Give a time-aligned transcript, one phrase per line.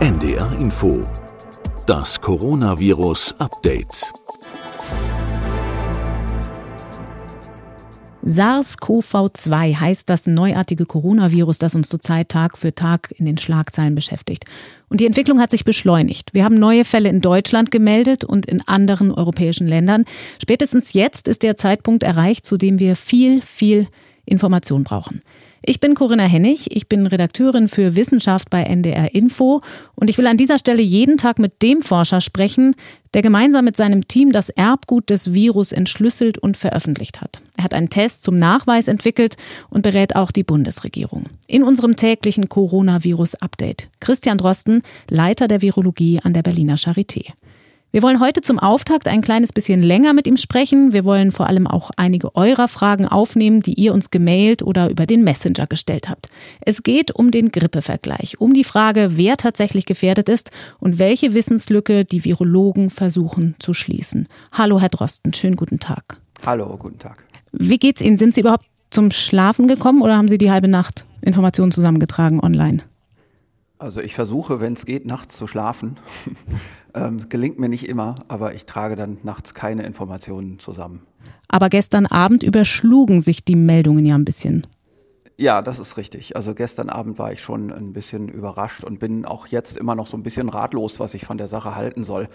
[0.00, 1.06] NDR Info.
[1.84, 4.10] Das Coronavirus Update.
[8.24, 14.46] SARS-CoV-2 heißt das neuartige Coronavirus, das uns zurzeit Tag für Tag in den Schlagzeilen beschäftigt.
[14.88, 16.32] Und die Entwicklung hat sich beschleunigt.
[16.32, 20.06] Wir haben neue Fälle in Deutschland gemeldet und in anderen europäischen Ländern.
[20.40, 23.86] Spätestens jetzt ist der Zeitpunkt erreicht, zu dem wir viel, viel
[24.24, 25.20] Information brauchen.
[25.62, 29.60] Ich bin Corinna Hennig, ich bin Redakteurin für Wissenschaft bei NDR Info
[29.94, 32.74] und ich will an dieser Stelle jeden Tag mit dem Forscher sprechen,
[33.12, 37.42] der gemeinsam mit seinem Team das Erbgut des Virus entschlüsselt und veröffentlicht hat.
[37.58, 39.36] Er hat einen Test zum Nachweis entwickelt
[39.68, 41.26] und berät auch die Bundesregierung.
[41.46, 43.88] In unserem täglichen Coronavirus-Update.
[44.00, 47.32] Christian Drosten, Leiter der Virologie an der Berliner Charité.
[47.92, 50.92] Wir wollen heute zum Auftakt ein kleines bisschen länger mit ihm sprechen.
[50.92, 55.06] Wir wollen vor allem auch einige eurer Fragen aufnehmen, die ihr uns gemailt oder über
[55.06, 56.28] den Messenger gestellt habt.
[56.60, 62.04] Es geht um den Grippevergleich, um die Frage, wer tatsächlich gefährdet ist und welche Wissenslücke
[62.04, 64.28] die Virologen versuchen zu schließen.
[64.52, 66.20] Hallo, Herr Drosten, schönen guten Tag.
[66.46, 67.24] Hallo, guten Tag.
[67.50, 68.18] Wie geht's Ihnen?
[68.18, 72.84] Sind Sie überhaupt zum Schlafen gekommen oder haben Sie die halbe Nacht Informationen zusammengetragen online?
[73.80, 75.96] Also ich versuche, wenn es geht, nachts zu schlafen.
[76.94, 81.00] ähm, gelingt mir nicht immer, aber ich trage dann nachts keine Informationen zusammen.
[81.48, 84.66] Aber gestern Abend überschlugen sich die Meldungen ja ein bisschen.
[85.38, 86.36] Ja, das ist richtig.
[86.36, 90.06] Also gestern Abend war ich schon ein bisschen überrascht und bin auch jetzt immer noch
[90.06, 92.28] so ein bisschen ratlos, was ich von der Sache halten soll.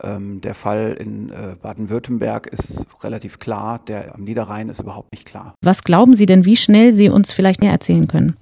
[0.00, 5.26] Ähm, der Fall in äh, Baden-Württemberg ist relativ klar, der am Niederrhein ist überhaupt nicht
[5.26, 5.52] klar.
[5.62, 8.36] Was glauben Sie denn, wie schnell Sie uns vielleicht mehr erzählen können?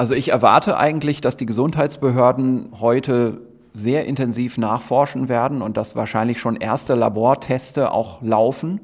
[0.00, 3.42] Also ich erwarte eigentlich, dass die Gesundheitsbehörden heute
[3.74, 8.80] sehr intensiv nachforschen werden und dass wahrscheinlich schon erste Laborteste auch laufen.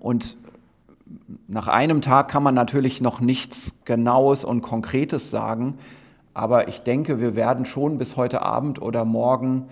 [0.00, 0.36] Und
[1.48, 5.78] nach einem Tag kann man natürlich noch nichts Genaues und Konkretes sagen,
[6.34, 9.64] aber ich denke, wir werden schon bis heute Abend oder morgen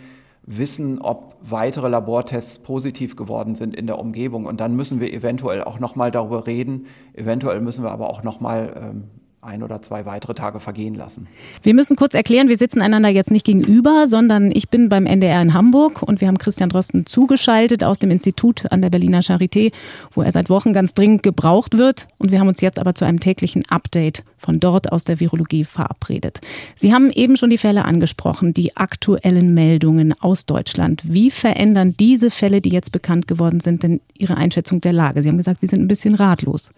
[0.44, 4.46] wissen, ob weitere Labortests positiv geworden sind in der Umgebung.
[4.46, 6.86] Und dann müssen wir eventuell auch nochmal darüber reden.
[7.12, 9.04] Eventuell müssen wir aber auch nochmal ähm,
[9.48, 11.26] ein oder zwei weitere Tage vergehen lassen.
[11.62, 15.40] Wir müssen kurz erklären, wir sitzen einander jetzt nicht gegenüber, sondern ich bin beim NDR
[15.42, 19.72] in Hamburg und wir haben Christian Drosten zugeschaltet aus dem Institut an der Berliner Charité,
[20.12, 22.06] wo er seit Wochen ganz dringend gebraucht wird.
[22.18, 25.64] Und wir haben uns jetzt aber zu einem täglichen Update von dort aus der Virologie
[25.64, 26.40] verabredet.
[26.76, 31.02] Sie haben eben schon die Fälle angesprochen, die aktuellen Meldungen aus Deutschland.
[31.04, 35.22] Wie verändern diese Fälle, die jetzt bekannt geworden sind, denn Ihre Einschätzung der Lage?
[35.22, 36.70] Sie haben gesagt, Sie sind ein bisschen ratlos.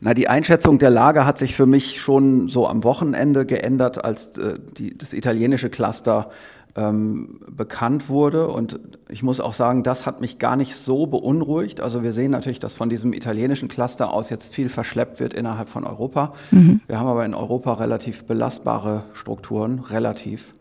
[0.00, 4.38] Na, die Einschätzung der Lage hat sich für mich schon so am Wochenende geändert, als
[4.38, 6.30] äh, die, das italienische Cluster
[6.76, 8.48] ähm, bekannt wurde.
[8.48, 11.80] Und ich muss auch sagen, das hat mich gar nicht so beunruhigt.
[11.80, 15.68] Also wir sehen natürlich, dass von diesem italienischen Cluster aus jetzt viel verschleppt wird innerhalb
[15.68, 16.32] von Europa.
[16.50, 16.80] Mhm.
[16.86, 20.54] Wir haben aber in Europa relativ belastbare Strukturen, relativ.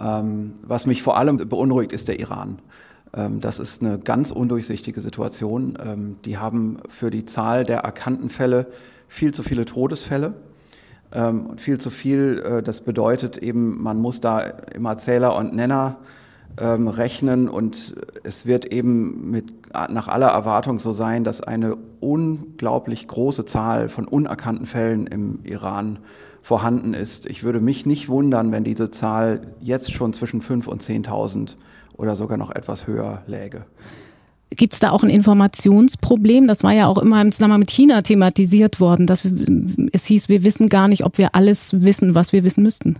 [0.00, 2.58] Ähm, was mich vor allem beunruhigt, ist der Iran.
[3.14, 5.78] Ähm, das ist eine ganz undurchsichtige Situation.
[5.84, 8.66] Ähm, die haben für die Zahl der erkannten Fälle
[9.08, 10.34] viel zu viele Todesfälle.
[11.12, 15.54] Ähm, und viel zu viel, äh, das bedeutet eben, man muss da immer Zähler und
[15.54, 15.96] Nenner
[16.60, 23.46] rechnen und es wird eben mit, nach aller Erwartung so sein, dass eine unglaublich große
[23.46, 26.00] Zahl von unerkannten Fällen im Iran
[26.42, 27.26] vorhanden ist.
[27.26, 31.56] Ich würde mich nicht wundern, wenn diese Zahl jetzt schon zwischen 5.000 und 10.000
[31.96, 33.64] oder sogar noch etwas höher läge.
[34.50, 36.48] Gibt es da auch ein Informationsproblem?
[36.48, 39.24] Das war ja auch immer im Zusammenhang mit China thematisiert worden, dass
[39.92, 42.96] es hieß, wir wissen gar nicht, ob wir alles wissen, was wir wissen müssten.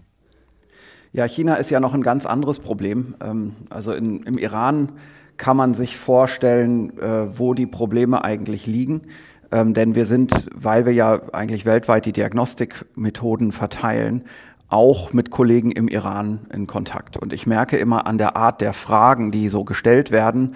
[1.12, 3.16] Ja, China ist ja noch ein ganz anderes Problem.
[3.20, 4.92] Ähm, also in, im Iran
[5.36, 9.02] kann man sich vorstellen, äh, wo die Probleme eigentlich liegen.
[9.50, 14.22] Ähm, denn wir sind, weil wir ja eigentlich weltweit die Diagnostikmethoden verteilen,
[14.68, 17.16] auch mit Kollegen im Iran in Kontakt.
[17.16, 20.54] Und ich merke immer an der Art der Fragen, die so gestellt werden,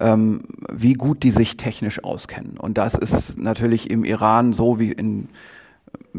[0.00, 2.58] ähm, wie gut die sich technisch auskennen.
[2.58, 5.28] Und das ist natürlich im Iran so wie in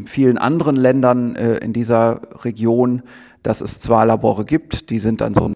[0.06, 3.04] vielen anderen Ländern äh, in dieser Region,
[3.46, 5.52] dass es zwar Labore gibt, die sind dann so,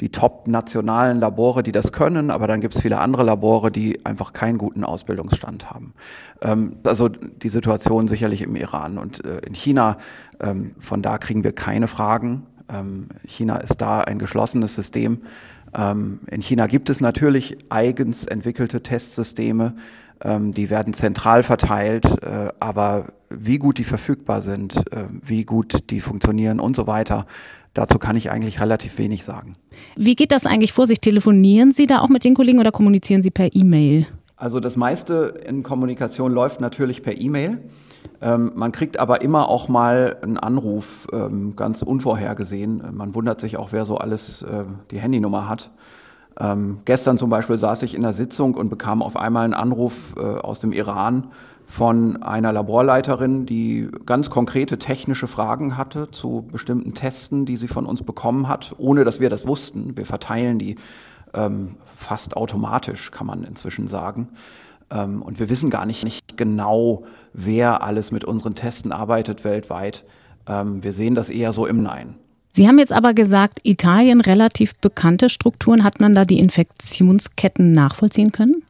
[0.00, 4.32] die top-nationalen Labore, die das können, aber dann gibt es viele andere Labore, die einfach
[4.32, 5.94] keinen guten Ausbildungsstand haben.
[6.42, 9.96] Ähm, also die Situation sicherlich im Iran und äh, in China,
[10.40, 12.46] ähm, von da kriegen wir keine Fragen.
[12.68, 15.22] Ähm, China ist da ein geschlossenes System.
[15.74, 19.76] Ähm, in China gibt es natürlich eigens entwickelte Testsysteme,
[20.22, 26.00] die werden zentral verteilt, äh, aber wie gut die verfügbar sind, äh, wie gut die
[26.00, 27.26] funktionieren und so weiter,
[27.74, 29.56] Dazu kann ich eigentlich relativ wenig sagen.
[29.96, 31.00] Wie geht das eigentlich vor sich?
[31.00, 34.06] Telefonieren Sie da auch mit den Kollegen oder kommunizieren Sie per E-Mail?
[34.36, 37.58] Also das meiste in Kommunikation läuft natürlich per E-Mail.
[38.20, 42.82] Ähm, man kriegt aber immer auch mal einen Anruf, ähm, ganz unvorhergesehen.
[42.92, 45.72] Man wundert sich auch, wer so alles äh, die Handynummer hat.
[46.38, 50.14] Ähm, gestern zum Beispiel saß ich in der Sitzung und bekam auf einmal einen Anruf
[50.16, 51.28] äh, aus dem Iran
[51.66, 57.86] von einer Laborleiterin, die ganz konkrete technische Fragen hatte zu bestimmten Testen, die sie von
[57.86, 59.96] uns bekommen hat, ohne dass wir das wussten.
[59.96, 60.74] Wir verteilen die
[61.32, 64.28] ähm, fast automatisch, kann man inzwischen sagen.
[64.90, 70.04] Ähm, und wir wissen gar nicht, nicht genau, wer alles mit unseren Testen arbeitet weltweit.
[70.46, 72.16] Ähm, wir sehen das eher so im Nein.
[72.56, 75.82] Sie haben jetzt aber gesagt, Italien relativ bekannte Strukturen.
[75.82, 78.62] Hat man da die Infektionsketten nachvollziehen können?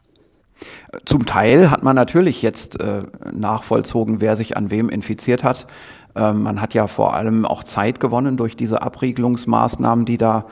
[1.04, 5.66] Zum Teil hat man natürlich jetzt äh, nachvollzogen, wer sich an wem infiziert hat.
[6.16, 10.46] Ähm, man hat ja vor allem auch Zeit gewonnen durch diese Abriegelungsmaßnahmen, die da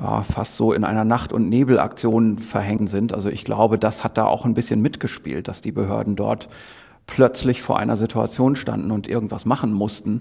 [0.00, 3.12] ja, fast so in einer Nacht- und Nebelaktion verhängt sind.
[3.12, 6.48] Also ich glaube, das hat da auch ein bisschen mitgespielt, dass die Behörden dort
[7.08, 10.20] plötzlich vor einer Situation standen und irgendwas machen mussten.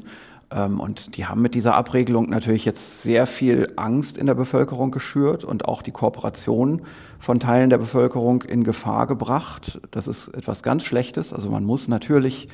[0.52, 4.92] Ähm, und die haben mit dieser Abregelung natürlich jetzt sehr viel Angst in der Bevölkerung
[4.92, 6.82] geschürt und auch die Kooperation
[7.20, 9.80] von Teilen der Bevölkerung in Gefahr gebracht.
[9.92, 11.34] Das ist etwas ganz Schlechtes.
[11.34, 12.48] Also man muss natürlich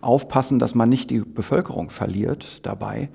[0.00, 3.10] aufpassen, dass man nicht die Bevölkerung verliert dabei.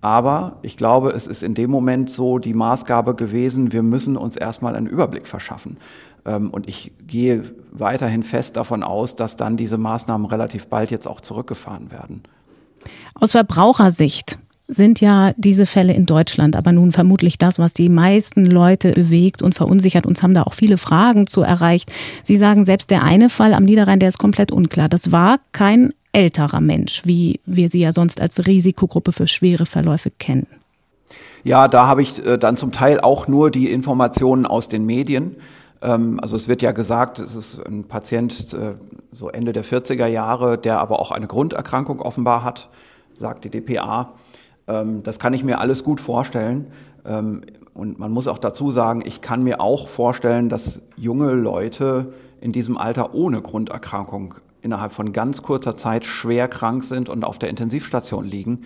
[0.00, 4.36] Aber ich glaube, es ist in dem Moment so die Maßgabe gewesen, wir müssen uns
[4.36, 5.76] erstmal einen Überblick verschaffen.
[6.24, 11.06] Ähm, und ich gehe weiterhin fest davon aus, dass dann diese Maßnahmen relativ bald jetzt
[11.06, 12.22] auch zurückgefahren werden.
[13.14, 14.38] Aus Verbrauchersicht
[14.72, 19.42] sind ja diese Fälle in Deutschland aber nun vermutlich das, was die meisten Leute bewegt
[19.42, 20.06] und verunsichert.
[20.06, 21.92] Uns haben da auch viele Fragen zu erreicht.
[22.22, 24.88] Sie sagen, selbst der eine Fall am Niederrhein, der ist komplett unklar.
[24.88, 30.10] Das war kein älterer Mensch, wie wir sie ja sonst als Risikogruppe für schwere Verläufe
[30.10, 30.46] kennen.
[31.42, 35.36] Ja, da habe ich äh, dann zum Teil auch nur die Informationen aus den Medien.
[35.82, 38.74] Ähm, also es wird ja gesagt, es ist ein Patient äh,
[39.12, 42.68] so Ende der 40er Jahre, der aber auch eine Grunderkrankung offenbar hat,
[43.12, 44.14] sagt die DPA.
[44.66, 46.72] Ähm, das kann ich mir alles gut vorstellen.
[47.04, 47.42] Ähm,
[47.74, 52.52] und man muss auch dazu sagen, ich kann mir auch vorstellen, dass junge Leute in
[52.52, 57.48] diesem Alter ohne Grunderkrankung innerhalb von ganz kurzer Zeit schwer krank sind und auf der
[57.48, 58.64] Intensivstation liegen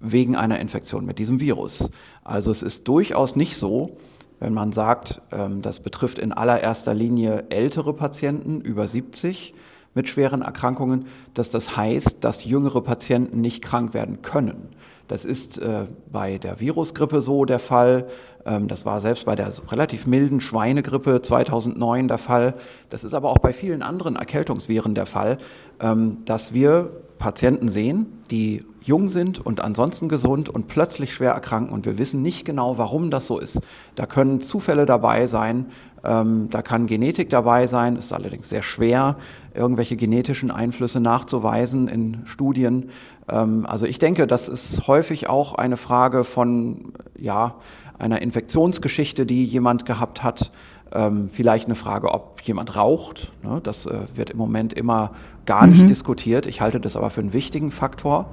[0.00, 1.90] wegen einer Infektion mit diesem Virus.
[2.24, 3.96] Also es ist durchaus nicht so,
[4.40, 9.54] wenn man sagt, ähm, das betrifft in allererster Linie ältere Patienten über 70
[9.94, 14.68] mit schweren Erkrankungen, dass das heißt, dass jüngere Patienten nicht krank werden können.
[15.06, 18.08] Das ist äh, bei der Virusgrippe so der Fall.
[18.46, 22.54] Ähm, das war selbst bei der relativ milden Schweinegrippe 2009 der Fall.
[22.90, 25.38] Das ist aber auch bei vielen anderen Erkältungsviren der Fall,
[25.80, 31.72] ähm, dass wir Patienten sehen, die jung sind und ansonsten gesund und plötzlich schwer erkranken
[31.72, 33.60] und wir wissen nicht genau, warum das so ist.
[33.94, 35.66] Da können Zufälle dabei sein,
[36.04, 39.16] ähm, da kann Genetik dabei sein, ist allerdings sehr schwer,
[39.54, 42.90] irgendwelche genetischen Einflüsse nachzuweisen in Studien.
[43.26, 47.54] Ähm, also ich denke, das ist häufig auch eine Frage von ja,
[47.98, 50.50] einer Infektionsgeschichte, die jemand gehabt hat.
[50.92, 53.32] Ähm, vielleicht eine Frage, ob jemand raucht.
[53.42, 53.60] Ne?
[53.62, 55.12] Das äh, wird im Moment immer
[55.46, 55.88] gar nicht mhm.
[55.88, 56.46] diskutiert.
[56.46, 58.30] Ich halte das aber für einen wichtigen Faktor,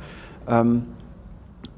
[0.47, 0.85] ähm,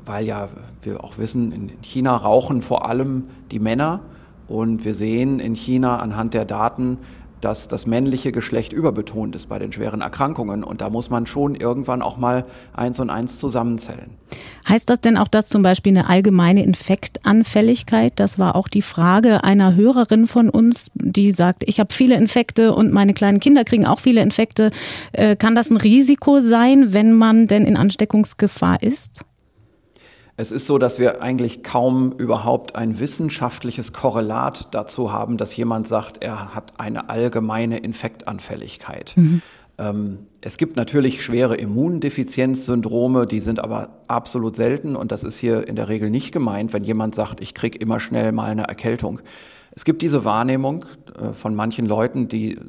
[0.05, 0.49] weil ja
[0.81, 4.01] wir auch wissen, in China rauchen vor allem die Männer.
[4.47, 6.97] Und wir sehen in China anhand der Daten,
[7.43, 10.63] dass das männliche Geschlecht überbetont ist bei den schweren Erkrankungen.
[10.63, 14.11] Und da muss man schon irgendwann auch mal eins und eins zusammenzählen.
[14.67, 19.43] Heißt das denn auch, dass zum Beispiel eine allgemeine Infektanfälligkeit, das war auch die Frage
[19.43, 23.85] einer Hörerin von uns, die sagt, ich habe viele Infekte und meine kleinen Kinder kriegen
[23.85, 24.71] auch viele Infekte.
[25.11, 29.25] Äh, kann das ein Risiko sein, wenn man denn in Ansteckungsgefahr ist?
[30.35, 35.87] Es ist so, dass wir eigentlich kaum überhaupt ein wissenschaftliches Korrelat dazu haben, dass jemand
[35.87, 39.13] sagt, er hat eine allgemeine Infektanfälligkeit.
[39.15, 39.41] Mhm.
[39.77, 45.67] Ähm, es gibt natürlich schwere Immundefizienzsyndrome, die sind aber absolut selten und das ist hier
[45.67, 49.21] in der Regel nicht gemeint, wenn jemand sagt, ich kriege immer schnell mal eine Erkältung.
[49.75, 50.85] Es gibt diese Wahrnehmung
[51.19, 52.59] äh, von manchen Leuten, die,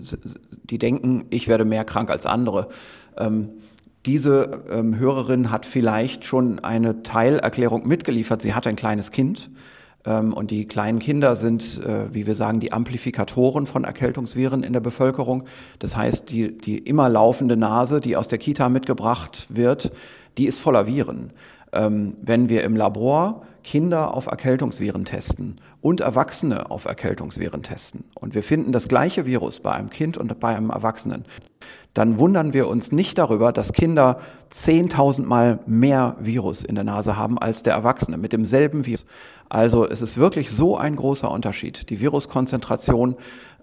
[0.65, 2.69] die denken, ich werde mehr krank als andere.
[3.17, 3.51] Ähm,
[4.07, 8.43] diese ähm, Hörerin hat vielleicht schon eine Teilerklärung mitgeliefert.
[8.43, 9.51] Sie hat ein kleines Kind
[10.05, 14.73] ähm, und die kleinen Kinder sind, äh, wie wir sagen, die Amplifikatoren von Erkältungsviren in
[14.73, 15.45] der Bevölkerung.
[15.79, 19.93] Das heißt, die, die immer laufende Nase, die aus der Kita mitgebracht wird,
[20.37, 21.31] die ist voller Viren.
[21.73, 28.35] Ähm, wenn wir im Labor Kinder auf Erkältungsviren testen und Erwachsene auf Erkältungsviren testen und
[28.35, 31.25] wir finden das gleiche Virus bei einem Kind und bei einem Erwachsenen,
[31.95, 34.21] dann wundern wir uns nicht darüber, dass Kinder
[34.53, 39.07] 10.000 Mal mehr Virus in der Nase haben als der Erwachsene mit demselben Virus.
[39.49, 41.91] Also es ist wirklich so ein großer Unterschied.
[41.91, 43.15] Die Viruskonzentration,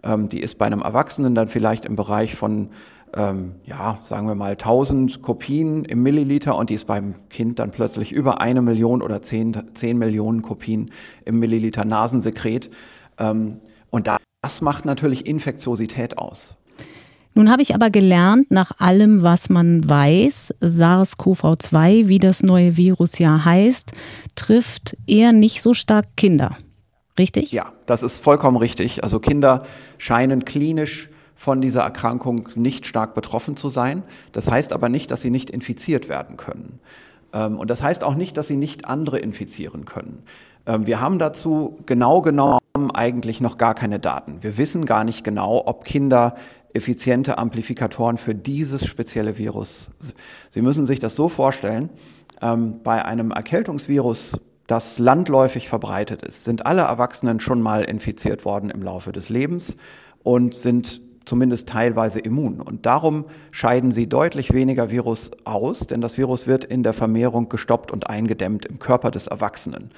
[0.03, 2.69] ähm, die ist bei einem Erwachsenen dann vielleicht im Bereich von
[3.15, 7.71] ähm, ja, sagen wir mal 1000 Kopien im Milliliter und die ist beim Kind dann
[7.71, 10.91] plötzlich über eine Million oder 10, 10 Millionen Kopien
[11.25, 12.69] im Milliliter Nasensekret.
[13.17, 14.07] Ähm, und
[14.41, 16.55] das macht natürlich Infektiosität aus.
[17.33, 23.19] Nun habe ich aber gelernt, nach allem, was man weiß, SARS-CoV-2, wie das neue Virus
[23.19, 23.93] ja heißt,
[24.35, 26.57] trifft eher nicht so stark Kinder.
[27.17, 27.51] Richtig?
[27.51, 29.03] Ja, das ist vollkommen richtig.
[29.03, 29.65] Also Kinder
[29.97, 31.09] scheinen klinisch
[31.41, 34.03] von dieser Erkrankung nicht stark betroffen zu sein.
[34.31, 36.79] Das heißt aber nicht, dass sie nicht infiziert werden können.
[37.33, 40.21] Ähm, und das heißt auch nicht, dass sie nicht andere infizieren können.
[40.67, 42.59] Ähm, wir haben dazu genau genommen
[42.93, 44.43] eigentlich noch gar keine Daten.
[44.43, 46.35] Wir wissen gar nicht genau, ob Kinder
[46.75, 49.89] effiziente Amplifikatoren für dieses spezielle Virus.
[50.51, 51.89] Sie müssen sich das so vorstellen,
[52.39, 58.69] ähm, bei einem Erkältungsvirus, das landläufig verbreitet ist, sind alle Erwachsenen schon mal infiziert worden
[58.69, 59.75] im Laufe des Lebens
[60.21, 62.61] und sind zumindest teilweise immun.
[62.61, 67.49] Und darum scheiden sie deutlich weniger Virus aus, denn das Virus wird in der Vermehrung
[67.49, 69.91] gestoppt und eingedämmt im Körper des Erwachsenen.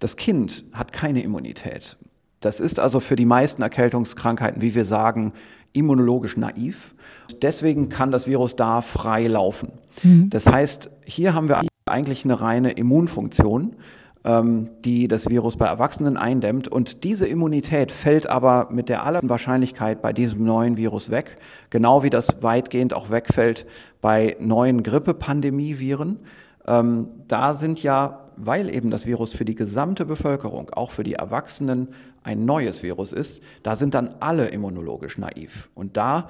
[0.00, 1.96] Das Kind hat keine Immunität.
[2.40, 5.32] Das ist also für die meisten Erkältungskrankheiten, wie wir sagen,
[5.72, 6.94] immunologisch naiv.
[7.42, 9.72] Deswegen kann das Virus da frei laufen.
[10.02, 10.30] Mhm.
[10.30, 13.76] Das heißt, hier haben wir eigentlich eine reine Immunfunktion,
[14.26, 16.68] ähm, die das Virus bei Erwachsenen eindämmt.
[16.68, 21.36] Und diese Immunität fällt aber mit der aller Wahrscheinlichkeit bei diesem neuen Virus weg,
[21.70, 23.66] genau wie das weitgehend auch wegfällt
[24.00, 26.18] bei neuen Grippepandemieviren.
[26.66, 31.14] Ähm, da sind ja weil eben das Virus für die gesamte Bevölkerung, auch für die
[31.14, 31.88] Erwachsenen,
[32.22, 35.70] ein neues Virus ist, da sind dann alle immunologisch naiv.
[35.74, 36.28] Und da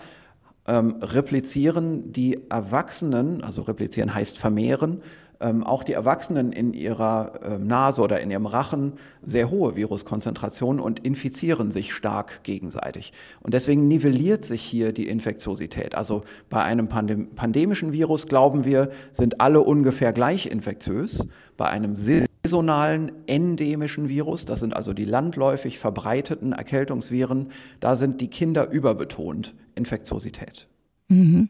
[0.66, 5.02] ähm, replizieren die Erwachsenen, also replizieren heißt vermehren,
[5.40, 10.80] ähm, auch die Erwachsenen in ihrer äh, Nase oder in ihrem Rachen sehr hohe Viruskonzentrationen
[10.80, 13.12] und infizieren sich stark gegenseitig.
[13.40, 15.94] Und deswegen nivelliert sich hier die Infektiosität.
[15.94, 21.26] Also bei einem Pandem pandemischen Virus glauben wir, sind alle ungefähr gleich infektiös.
[21.56, 27.50] Bei einem saisonalen endemischen Virus, das sind also die landläufig verbreiteten Erkältungsviren,
[27.80, 30.68] da sind die Kinder überbetont Infektiosität.
[31.08, 31.48] Mhm.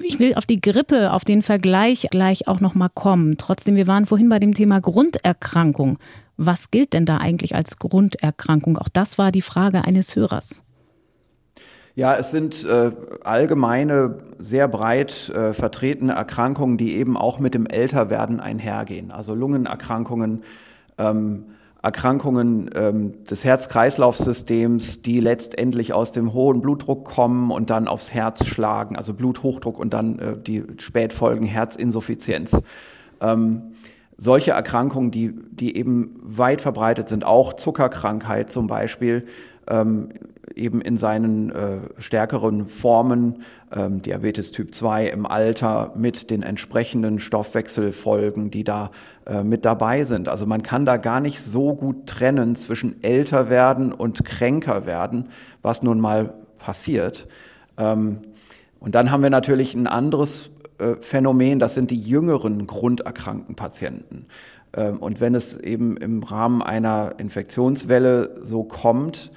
[0.00, 3.36] Ich will auf die Grippe, auf den Vergleich gleich auch nochmal kommen.
[3.36, 5.98] Trotzdem, wir waren vorhin bei dem Thema Grunderkrankung.
[6.36, 8.78] Was gilt denn da eigentlich als Grunderkrankung?
[8.78, 10.62] Auch das war die Frage eines Hörers.
[11.96, 12.92] Ja, es sind äh,
[13.24, 19.10] allgemeine, sehr breit äh, vertretene Erkrankungen, die eben auch mit dem Älterwerden einhergehen.
[19.10, 20.44] Also Lungenerkrankungen,
[20.96, 21.46] ähm,
[21.82, 28.44] Erkrankungen ähm, des Herz-Kreislauf-Systems, die letztendlich aus dem hohen Blutdruck kommen und dann aufs Herz
[28.46, 32.60] schlagen, also Bluthochdruck und dann äh, die Spätfolgen Herzinsuffizienz.
[33.20, 33.74] Ähm,
[34.16, 39.26] solche Erkrankungen, die, die eben weit verbreitet sind, auch Zuckerkrankheit zum Beispiel,
[39.68, 40.10] ähm,
[40.54, 47.18] eben in seinen äh, stärkeren Formen, ähm, Diabetes Typ 2 im Alter mit den entsprechenden
[47.18, 48.90] Stoffwechselfolgen, die da
[49.26, 50.28] äh, mit dabei sind.
[50.28, 55.28] Also man kann da gar nicht so gut trennen zwischen älter werden und kränker werden,
[55.62, 57.28] was nun mal passiert.
[57.76, 58.18] Ähm,
[58.80, 64.26] und dann haben wir natürlich ein anderes äh, Phänomen, das sind die jüngeren grunderkrankten Patienten.
[64.72, 69.30] Ähm, und wenn es eben im Rahmen einer Infektionswelle so kommt,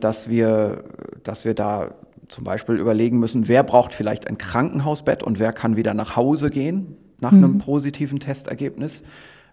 [0.00, 0.84] dass wir,
[1.22, 1.92] dass wir da
[2.28, 6.50] zum Beispiel überlegen müssen, wer braucht vielleicht ein Krankenhausbett und wer kann wieder nach Hause
[6.50, 7.44] gehen nach mhm.
[7.44, 9.02] einem positiven Testergebnis.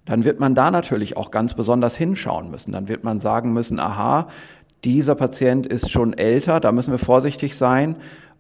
[0.06, 2.72] Dann wird man da natürlich auch ganz besonders hinschauen müssen.
[2.72, 4.28] Dann wird man sagen müssen, aha,
[4.84, 7.98] dieser Patient ist schon älter, da müssen wir vorsichtig sein.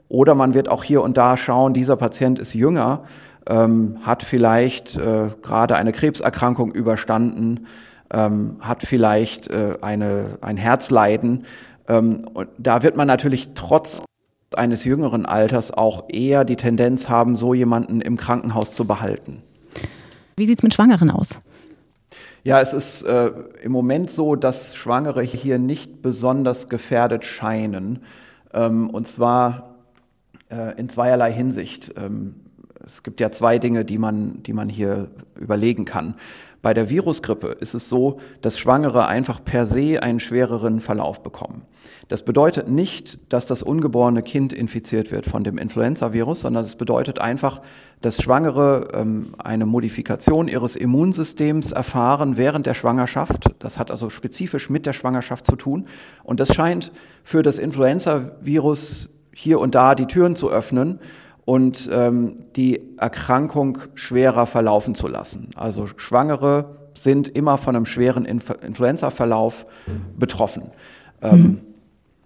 [0.07, 3.03] Oder man wird auch hier und da schauen, dieser Patient ist jünger,
[3.45, 7.67] ähm, hat vielleicht äh, gerade eine Krebserkrankung überstanden,
[8.11, 11.45] ähm, hat vielleicht äh, eine, ein Herzleiden.
[11.87, 14.01] Ähm, und da wird man natürlich trotz
[14.55, 19.43] eines jüngeren Alters auch eher die Tendenz haben, so jemanden im Krankenhaus zu behalten.
[20.35, 21.39] Wie sieht es mit Schwangeren aus?
[22.43, 27.99] Ja, es ist äh, im Moment so, dass Schwangere hier nicht besonders gefährdet scheinen.
[28.53, 29.75] Ähm, und zwar
[30.49, 31.93] äh, in zweierlei Hinsicht.
[31.97, 32.35] Ähm,
[32.83, 36.15] es gibt ja zwei Dinge, die man, die man hier überlegen kann.
[36.61, 41.65] Bei der Virusgrippe ist es so, dass Schwangere einfach per se einen schwereren Verlauf bekommen.
[42.09, 47.19] Das bedeutet nicht, dass das ungeborene Kind infiziert wird von dem Influenza-Virus, sondern es bedeutet
[47.19, 47.61] einfach,
[48.01, 53.51] dass Schwangere ähm, eine Modifikation ihres Immunsystems erfahren während der Schwangerschaft.
[53.59, 55.87] Das hat also spezifisch mit der Schwangerschaft zu tun.
[56.23, 56.91] Und das scheint
[57.23, 60.99] für das Influenza-Virus hier und da die Türen zu öffnen
[61.49, 65.49] und ähm, die Erkrankung schwerer verlaufen zu lassen.
[65.55, 69.65] Also Schwangere sind immer von einem schweren Inf Influenza-Verlauf
[70.15, 70.69] betroffen.
[71.23, 71.61] Ähm, mhm.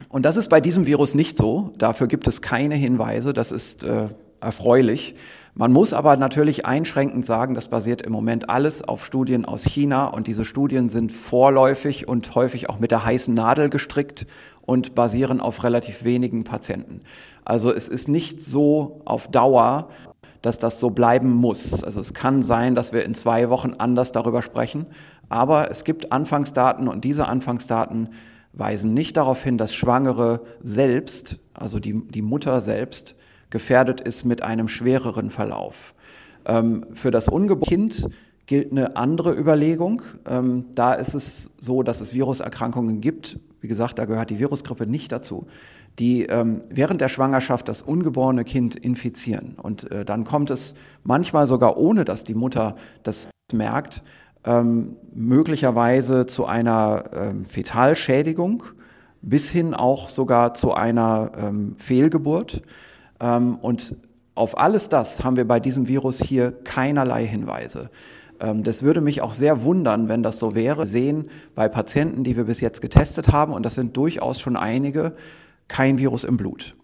[0.10, 1.72] Und das ist bei diesem Virus nicht so.
[1.78, 3.32] Dafür gibt es keine Hinweise.
[3.32, 4.10] Das ist äh,
[4.42, 5.16] erfreulich.
[5.56, 10.08] Man muss aber natürlich einschränkend sagen, das basiert im Moment alles auf Studien aus China
[10.08, 14.26] und diese Studien sind vorläufig und häufig auch mit der heißen Nadel gestrickt
[14.66, 17.02] und basieren auf relativ wenigen Patienten.
[17.46, 19.90] Also es ist nicht so auf Dauer,
[20.42, 21.84] dass das so bleiben muss.
[21.84, 24.86] Also es kann sein, dass wir in zwei Wochen anders darüber sprechen,
[25.30, 28.10] aber es gibt Anfangsdaten und diese Anfangsdaten
[28.54, 33.16] weisen nicht darauf hin, dass Schwangere selbst, also die, die Mutter selbst,
[33.50, 35.96] gefährdet ist mit einem schwereren Verlauf.
[36.46, 38.10] Ähm, für das ungeborene Kind
[38.46, 40.02] gilt eine andere Überlegung.
[40.28, 43.40] Ähm, da ist es so, dass es Viruserkrankungen gibt.
[43.64, 45.48] Wie gesagt, da gehört die Virusgrippe nicht dazu,
[45.98, 49.56] die ähm, während der Schwangerschaft das ungeborene Kind infizieren.
[49.56, 54.04] Und äh, dann kommt es manchmal sogar ohne, dass die Mutter das merkt,
[54.44, 58.64] ähm, möglicherweise zu einer ähm, Fetalschädigung
[59.22, 62.64] bis hin auch sogar zu einer ähm, Fehlgeburt.
[63.22, 63.96] Ähm, und
[64.36, 67.90] auf alles das haben wir bei diesem Virus hier keinerlei Hinweise.
[68.40, 70.80] Ähm, das würde mich auch sehr wundern, wenn das so wäre.
[70.80, 74.56] Wir sehen bei Patienten, die wir bis jetzt getestet haben, und das sind durchaus schon
[74.56, 75.14] einige,
[75.68, 76.76] kein Virus im Blut.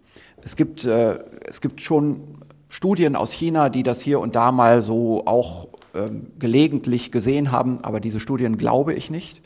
[0.41, 2.39] Es gibt, äh, es gibt schon
[2.69, 7.83] Studien aus China, die das hier und da mal so auch ähm, gelegentlich gesehen haben,
[7.83, 9.41] aber diese Studien glaube ich nicht.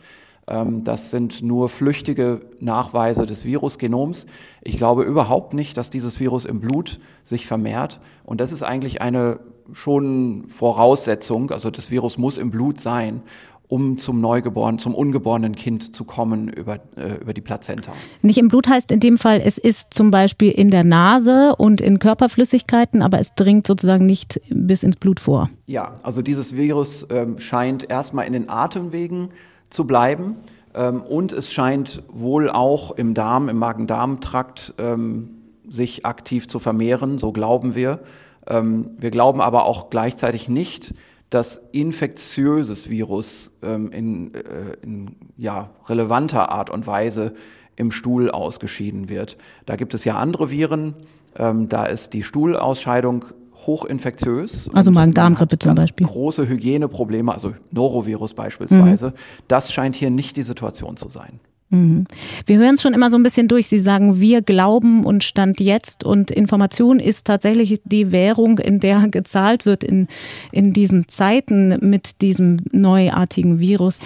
[0.47, 4.25] Ähm, das sind nur flüchtige Nachweise des Virusgenoms.
[4.61, 8.01] Ich glaube überhaupt nicht, dass dieses Virus im Blut sich vermehrt.
[8.25, 9.39] Und das ist eigentlich eine
[9.71, 11.51] schon Voraussetzung.
[11.51, 13.21] Also das Virus muss im Blut sein,
[13.67, 17.93] um zum Neugeborenen, zum ungeborenen Kind zu kommen über, äh, über die Plazenta.
[18.21, 21.81] Nicht im Blut heißt in dem Fall, es ist zum Beispiel in der Nase und
[21.81, 25.49] in Körperflüssigkeiten, aber es dringt sozusagen nicht bis ins Blut vor.
[25.65, 29.29] Ja, also dieses Virus ähm, scheint erstmal in den Atemwegen
[29.69, 30.35] zu bleiben.
[30.75, 35.29] Ähm, und es scheint wohl auch im Darm, im Magen-Darm-Trakt ähm,
[35.69, 37.99] sich aktiv zu vermehren, so glauben wir.
[38.47, 40.93] Ähm, wir glauben aber auch gleichzeitig nicht,
[41.29, 47.33] dass infektiöses Virus ähm, in, äh, in ja, relevanter Art und Weise
[47.75, 49.37] im Stuhl ausgeschieden wird.
[49.65, 50.93] Da gibt es ja andere Viren,
[51.35, 53.25] ähm, da ist die Stuhlausscheidung
[53.65, 54.69] hochinfektiös.
[54.73, 56.05] Also Magen-Darm-Grippe zum Beispiel.
[56.05, 59.09] Große Hygieneprobleme, also Norovirus beispielsweise.
[59.09, 59.13] Mhm.
[59.47, 61.39] Das scheint hier nicht die Situation zu sein.
[61.73, 62.05] Mhm.
[62.45, 63.67] Wir hören es schon immer so ein bisschen durch.
[63.67, 69.07] Sie sagen, wir glauben und Stand jetzt und Information ist tatsächlich die Währung, in der
[69.07, 70.07] gezahlt wird in,
[70.51, 73.99] in diesen Zeiten mit diesem neuartigen Virus.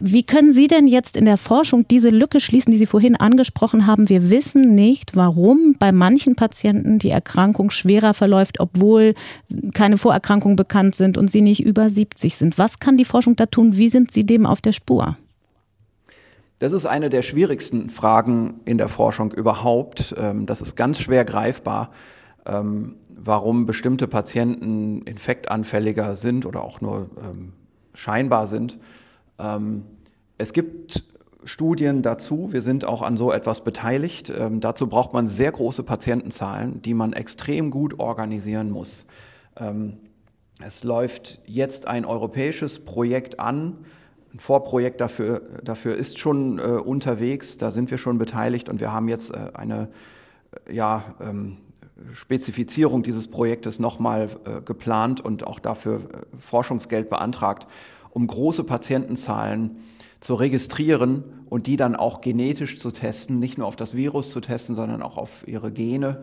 [0.00, 3.86] Wie können Sie denn jetzt in der Forschung diese Lücke schließen, die Sie vorhin angesprochen
[3.86, 4.08] haben?
[4.08, 9.14] Wir wissen nicht, warum bei manchen Patienten die Erkrankung schwerer verläuft, obwohl
[9.74, 12.56] keine Vorerkrankungen bekannt sind und sie nicht über 70 sind.
[12.56, 13.76] Was kann die Forschung da tun?
[13.76, 15.18] Wie sind Sie dem auf der Spur?
[16.60, 20.14] Das ist eine der schwierigsten Fragen in der Forschung überhaupt.
[20.18, 21.90] Ähm, das ist ganz schwer greifbar,
[22.44, 27.54] ähm, warum bestimmte Patienten infektanfälliger sind oder auch nur ähm,
[27.94, 28.78] scheinbar sind.
[30.36, 31.04] Es gibt
[31.44, 32.52] Studien dazu.
[32.52, 34.30] Wir sind auch an so etwas beteiligt.
[34.52, 39.06] Dazu braucht man sehr große Patientenzahlen, die man extrem gut organisieren muss.
[40.62, 43.78] Es läuft jetzt ein europäisches Projekt an,
[44.32, 48.92] ein Vorprojekt dafür, dafür ist schon äh, unterwegs, da sind wir schon beteiligt und wir
[48.92, 49.88] haben jetzt äh, eine
[50.66, 51.56] äh, ja, ähm,
[52.12, 56.00] Spezifizierung dieses Projektes nochmal äh, geplant und auch dafür äh,
[56.38, 57.66] Forschungsgeld beantragt,
[58.10, 59.78] um große Patientenzahlen
[60.20, 64.40] zu registrieren und die dann auch genetisch zu testen, nicht nur auf das Virus zu
[64.40, 66.22] testen, sondern auch auf ihre Gene.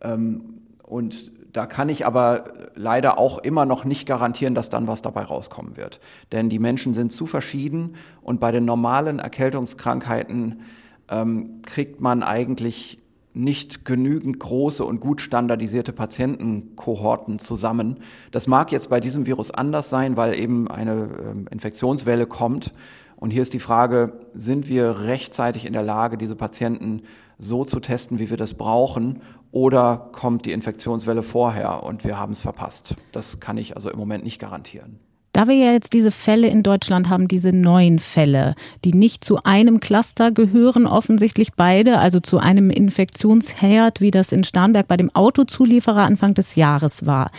[0.00, 2.44] Ähm, und da kann ich aber
[2.76, 5.98] leider auch immer noch nicht garantieren, dass dann was dabei rauskommen wird.
[6.30, 10.60] Denn die Menschen sind zu verschieden und bei den normalen Erkältungskrankheiten
[11.08, 13.00] ähm, kriegt man eigentlich
[13.34, 18.04] nicht genügend große und gut standardisierte Patientenkohorten zusammen.
[18.30, 22.70] Das mag jetzt bei diesem Virus anders sein, weil eben eine ähm, Infektionswelle kommt.
[23.16, 27.02] Und hier ist die Frage, sind wir rechtzeitig in der Lage, diese Patienten
[27.40, 32.32] so zu testen, wie wir das brauchen, oder kommt die Infektionswelle vorher und wir haben
[32.32, 32.94] es verpasst.
[33.12, 34.98] Das kann ich also im Moment nicht garantieren.
[35.32, 39.38] Da wir ja jetzt diese Fälle in Deutschland haben, diese neuen Fälle, die nicht zu
[39.44, 45.14] einem Cluster gehören, offensichtlich beide, also zu einem Infektionsherd, wie das in Starnberg bei dem
[45.14, 47.30] Autozulieferer Anfang des Jahres war.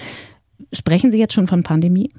[0.72, 2.10] Sprechen Sie jetzt schon von Pandemie?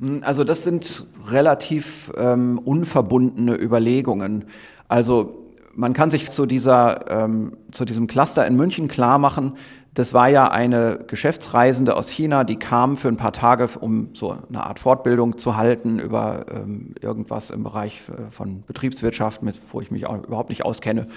[0.00, 4.46] Hm, also das sind relativ ähm, unverbundene Überlegungen.
[4.88, 5.39] Also
[5.74, 9.56] man kann sich zu, dieser, ähm, zu diesem Cluster in München klar machen,
[9.94, 14.36] das war ja eine Geschäftsreisende aus China, die kam für ein paar Tage, um so
[14.48, 19.80] eine Art Fortbildung zu halten über ähm, irgendwas im Bereich äh, von Betriebswirtschaft, mit, wo
[19.80, 21.08] ich mich überhaupt nicht auskenne.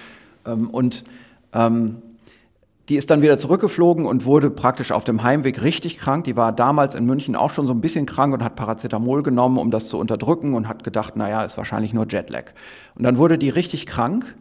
[0.46, 1.04] Ähm, und
[1.54, 2.02] ähm,
[2.90, 6.26] die ist dann wieder zurückgeflogen und wurde praktisch auf dem Heimweg richtig krank.
[6.26, 9.58] Die war damals in München auch schon so ein bisschen krank und hat Paracetamol genommen,
[9.58, 12.52] um das zu unterdrücken und hat gedacht, naja, ist wahrscheinlich nur Jetlag.
[12.96, 14.36] Und dann wurde die richtig krank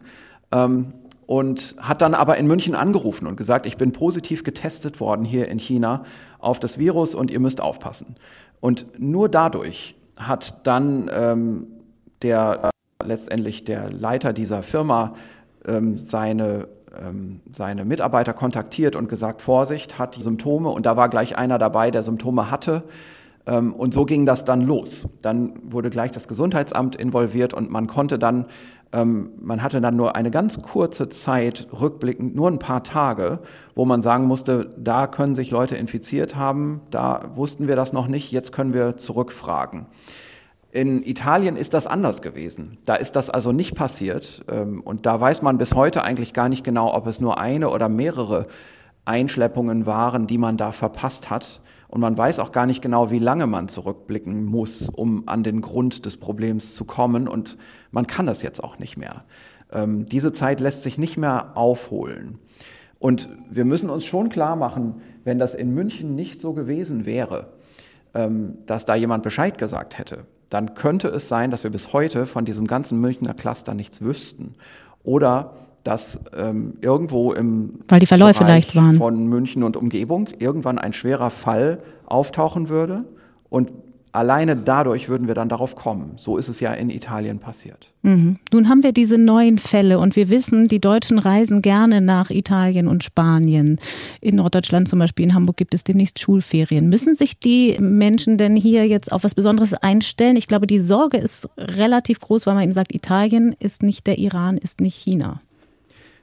[0.51, 0.93] ähm,
[1.25, 5.47] und hat dann aber in München angerufen und gesagt, ich bin positiv getestet worden hier
[5.47, 6.03] in China
[6.39, 8.17] auf das Virus und ihr müsst aufpassen.
[8.59, 11.67] Und nur dadurch hat dann ähm,
[12.21, 15.15] der äh, letztendlich der Leiter dieser Firma
[15.65, 16.67] ähm, seine
[17.51, 20.69] seine Mitarbeiter kontaktiert und gesagt, Vorsicht, hat Symptome.
[20.69, 22.83] Und da war gleich einer dabei, der Symptome hatte.
[23.45, 25.07] Ähm, und so ging das dann los.
[25.21, 28.45] Dann wurde gleich das Gesundheitsamt involviert und man konnte dann,
[28.91, 33.39] ähm, man hatte dann nur eine ganz kurze Zeit, rückblickend nur ein paar Tage,
[33.75, 38.07] wo man sagen musste, da können sich Leute infiziert haben, da wussten wir das noch
[38.07, 39.87] nicht, jetzt können wir zurückfragen.
[40.73, 42.79] In Italien ist das anders gewesen.
[42.83, 44.43] Da ist das also nicht passiert.
[44.49, 47.69] Ähm, und da weiß man bis heute eigentlich gar nicht genau, ob es nur eine
[47.69, 48.47] oder mehrere
[49.05, 51.61] Einschleppungen waren, die man da verpasst hat.
[51.89, 55.61] Und man weiß auch gar nicht genau, wie lange man zurückblicken muss, um an den
[55.61, 57.27] Grund des Problems zu kommen.
[57.27, 57.55] Und
[57.91, 59.25] man kann das jetzt auch nicht mehr.
[59.71, 62.39] Ähm, diese Zeit lässt sich nicht mehr aufholen.
[62.97, 67.53] Und wir müssen uns schon klar machen, wenn das in München nicht so gewesen wäre,
[68.15, 72.27] ähm, dass da jemand Bescheid gesagt hätte, dann könnte es sein, dass wir bis heute
[72.27, 74.53] von diesem ganzen Münchner Cluster nichts wüssten.
[75.03, 78.97] Oder dass ähm, irgendwo im Weil die Verläufe leicht waren.
[78.97, 83.03] von München und Umgebung irgendwann ein schwerer Fall auftauchen würde
[83.49, 83.71] und
[84.13, 86.13] Alleine dadurch würden wir dann darauf kommen.
[86.17, 87.91] So ist es ja in Italien passiert.
[88.03, 88.37] Mhm.
[88.53, 92.87] Nun haben wir diese neuen Fälle und wir wissen, die Deutschen reisen gerne nach Italien
[92.87, 93.79] und Spanien.
[94.21, 96.89] In Norddeutschland zum Beispiel, in Hamburg gibt es demnächst Schulferien.
[96.89, 100.35] Müssen sich die Menschen denn hier jetzt auf was Besonderes einstellen?
[100.35, 104.19] Ich glaube, die Sorge ist relativ groß, weil man eben sagt, Italien ist nicht der
[104.19, 105.41] Iran, ist nicht China.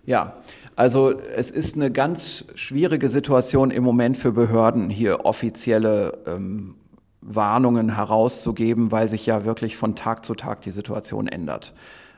[0.07, 0.35] Ja,
[0.77, 6.77] also es ist eine ganz schwierige Situation im Moment für Behörden, hier offizielle ähm,
[7.21, 11.75] Warnungen herauszugeben, weil sich ja wirklich von Tag zu Tag die Situation ändert.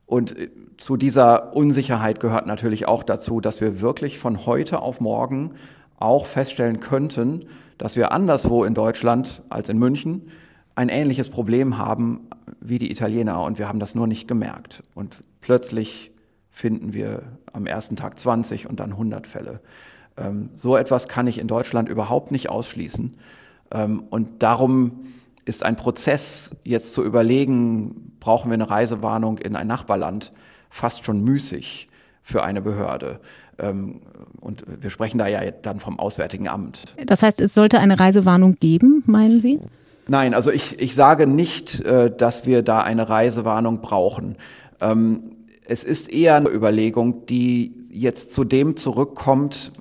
[0.06, 5.00] Und äh, zu dieser Unsicherheit gehört natürlich auch dazu, dass wir wirklich von heute auf
[5.00, 5.52] morgen
[5.98, 7.46] auch feststellen könnten,
[7.78, 10.28] dass wir anderswo in Deutschland als in München
[10.74, 12.28] ein ähnliches Problem haben
[12.60, 14.82] wie die Italiener und wir haben das nur nicht gemerkt.
[14.94, 16.12] Und plötzlich
[16.50, 19.60] finden wir am ersten Tag 20 und dann 100 Fälle.
[20.16, 23.16] Ähm, so etwas kann ich in Deutschland überhaupt nicht ausschließen.
[23.72, 25.06] Ähm, und darum
[25.44, 30.32] ist ein Prozess, jetzt zu überlegen, brauchen wir eine Reisewarnung in ein Nachbarland,
[30.70, 31.88] fast schon müßig
[32.22, 33.20] für eine Behörde.
[33.58, 34.02] Ähm,
[34.40, 36.84] und wir sprechen da ja dann vom Auswärtigen Amt.
[37.06, 39.60] Das heißt, es sollte eine Reisewarnung geben, meinen Sie?
[40.08, 44.36] Nein, also ich, ich sage nicht, äh, dass wir da eine Reisewarnung brauchen.
[44.80, 49.72] Ähm, es ist eher eine Überlegung, die jetzt zu dem zurückkommt,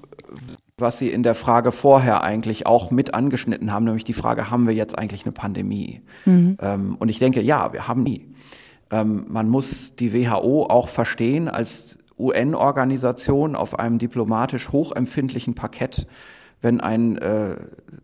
[0.82, 4.67] was Sie in der Frage vorher eigentlich auch mit angeschnitten haben, nämlich die Frage, haben
[4.67, 6.02] wir jetzt eigentlich eine Pandemie?
[6.26, 6.58] Mhm.
[6.62, 8.28] Ähm, und ich denke, ja, wir haben nie.
[8.91, 16.08] Ähm, man muss die WHO auch verstehen als UN-Organisation auf einem diplomatisch hochempfindlichen Parkett.
[16.62, 17.56] Wenn ein äh,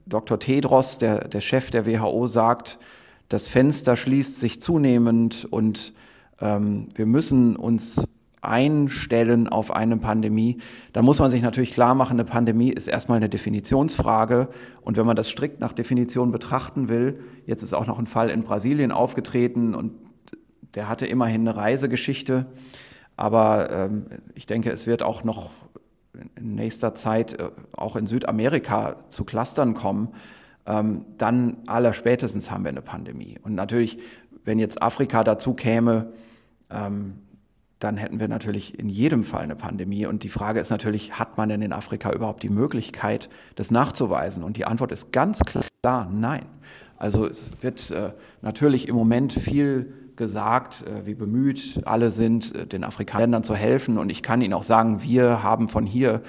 [0.05, 0.39] Dr.
[0.39, 2.79] Tedros, der, der Chef der WHO, sagt,
[3.29, 5.93] das Fenster schließt sich zunehmend und
[6.39, 8.07] ähm, wir müssen uns
[8.47, 10.57] einstellen auf eine Pandemie,
[10.93, 14.49] da muss man sich natürlich klar machen, eine Pandemie ist erstmal eine Definitionsfrage.
[14.81, 18.29] Und wenn man das strikt nach Definition betrachten will, jetzt ist auch noch ein Fall
[18.29, 19.93] in Brasilien aufgetreten und
[20.75, 22.45] der hatte immerhin eine Reisegeschichte.
[23.15, 24.05] Aber ähm,
[24.35, 25.49] ich denke, es wird auch noch
[26.35, 30.09] in nächster Zeit äh, auch in Südamerika zu Clustern kommen.
[30.65, 33.39] Ähm, dann allerspätestens haben wir eine Pandemie.
[33.41, 33.99] Und natürlich,
[34.43, 36.13] wenn jetzt Afrika dazu käme,
[36.69, 37.21] ähm,
[37.79, 40.05] dann hätten wir natürlich in jedem Fall eine Pandemie.
[40.05, 44.43] Und die Frage ist natürlich, hat man denn in Afrika überhaupt die Möglichkeit, das nachzuweisen?
[44.43, 46.45] Und die Antwort ist ganz klar, nein.
[46.97, 48.11] Also es wird äh,
[48.41, 53.99] natürlich im Moment viel gesagt, äh, wie bemüht alle sind, äh, den Afrikanern zu helfen.
[53.99, 56.21] Und ich kann Ihnen auch sagen, wir haben von hier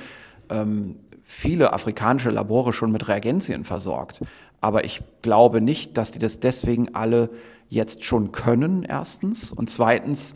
[0.51, 4.21] ähm, viele afrikanische Labore schon mit Reagenzien versorgt.
[4.61, 7.31] Aber ich glaube nicht, dass die das deswegen alle
[7.69, 9.53] jetzt schon können, erstens.
[9.53, 10.35] Und zweitens,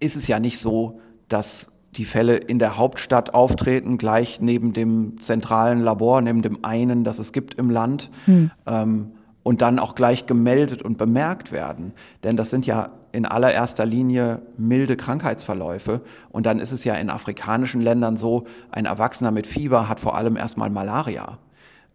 [0.00, 5.20] ist es ja nicht so, dass die Fälle in der Hauptstadt auftreten, gleich neben dem
[5.20, 8.50] zentralen Labor, neben dem einen, das es gibt im Land, hm.
[8.66, 11.92] ähm, und dann auch gleich gemeldet und bemerkt werden.
[12.24, 16.00] Denn das sind ja in allererster Linie milde Krankheitsverläufe.
[16.30, 20.16] Und dann ist es ja in afrikanischen Ländern so, ein Erwachsener mit Fieber hat vor
[20.16, 21.38] allem erstmal Malaria.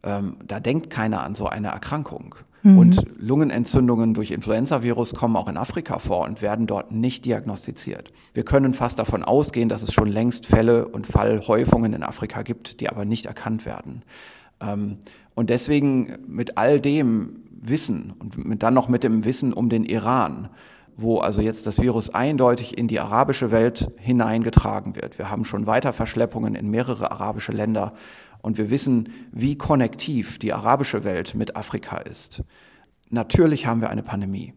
[0.01, 2.35] Ähm, da denkt keiner an so eine Erkrankung.
[2.63, 2.78] Mhm.
[2.78, 8.13] Und Lungenentzündungen durch Influenzavirus kommen auch in Afrika vor und werden dort nicht diagnostiziert.
[8.34, 12.80] Wir können fast davon ausgehen, dass es schon längst Fälle und Fallhäufungen in Afrika gibt,
[12.80, 14.04] die aber nicht erkannt werden.
[14.62, 14.97] Ähm,
[15.34, 20.50] und deswegen mit all dem Wissen und dann noch mit dem Wissen um den Iran,
[20.97, 25.17] wo also jetzt das Virus eindeutig in die arabische Welt hineingetragen wird.
[25.17, 27.93] Wir haben schon Weiterverschleppungen in mehrere arabische Länder
[28.41, 32.43] und wir wissen, wie konnektiv die arabische Welt mit Afrika ist.
[33.10, 34.54] Natürlich haben wir eine Pandemie.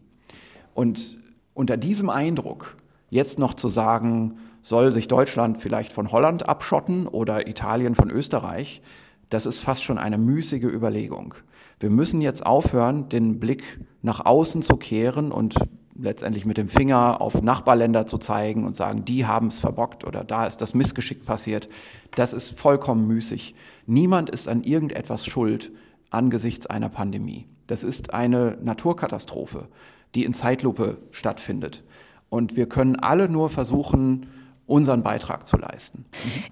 [0.73, 1.17] Und
[1.53, 2.75] unter diesem Eindruck
[3.09, 8.81] jetzt noch zu sagen, soll sich Deutschland vielleicht von Holland abschotten oder Italien von Österreich,
[9.29, 11.35] das ist fast schon eine müßige Überlegung.
[11.79, 13.63] Wir müssen jetzt aufhören, den Blick
[14.01, 15.55] nach außen zu kehren und
[15.97, 20.23] letztendlich mit dem Finger auf Nachbarländer zu zeigen und sagen, die haben es verbockt oder
[20.23, 21.69] da ist das Missgeschick passiert.
[22.15, 23.55] Das ist vollkommen müßig.
[23.85, 25.71] Niemand ist an irgendetwas schuld
[26.09, 27.47] angesichts einer Pandemie.
[27.67, 29.67] Das ist eine Naturkatastrophe,
[30.13, 31.83] die in Zeitlupe stattfindet.
[32.29, 34.27] Und wir können alle nur versuchen,
[34.67, 36.05] unseren Beitrag zu leisten.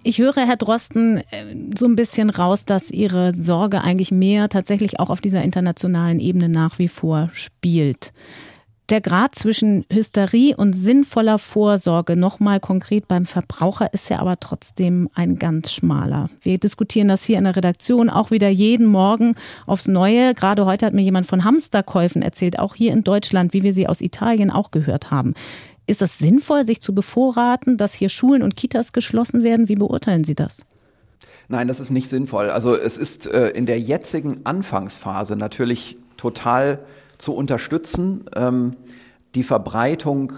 [0.03, 1.23] Ich höre, Herr Drosten, äh,
[1.77, 6.47] so ein bisschen raus, dass Ihre Sorge eigentlich mehr tatsächlich auch auf dieser internationalen Ebene
[6.47, 8.13] nach wie vor spielt.
[8.89, 15.10] Der Grad zwischen Hysterie und sinnvoller Vorsorge, nochmal konkret beim Verbraucher, ist ja aber trotzdem
[15.13, 16.30] ein ganz schmaler.
[16.41, 20.34] Wir diskutieren das hier in der Redaktion auch wieder jeden Morgen aufs Neue.
[20.34, 23.88] Gerade heute hat mir jemand von Hamsterkäufen erzählt, auch hier in Deutschland, wie wir sie
[23.88, 25.34] aus Italien auch gehört haben.
[25.88, 29.69] Ist es sinnvoll, sich zu bevorraten, dass hier Schulen und Kitas geschlossen werden?
[29.69, 30.65] Wie beurteilen Sie das?
[31.48, 32.50] Nein, das ist nicht sinnvoll.
[32.50, 36.80] Also es ist äh, in der jetzigen Anfangsphase natürlich total
[37.17, 38.76] zu unterstützen, ähm,
[39.36, 40.34] die Verbreitung